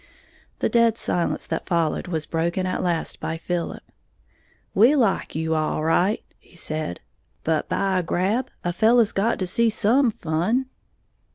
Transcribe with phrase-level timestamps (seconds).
[0.61, 3.83] The dead silence that followed was broken at last by Philip.
[4.73, 7.01] "We like you all right," he said;
[7.43, 10.65] "but, by grab, a fellow's got to see some fun!"